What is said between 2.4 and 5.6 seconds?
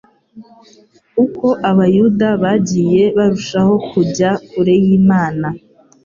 bagiye barushaho kujya kure y'Imana